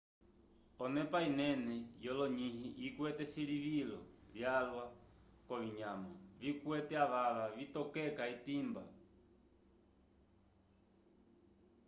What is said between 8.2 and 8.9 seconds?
etimba